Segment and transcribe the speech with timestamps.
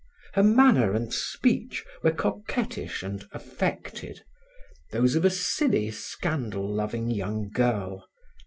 [0.33, 4.23] Her manner and speech were coquettish and affected,
[4.89, 8.07] those of a silly, scandal loving young girl.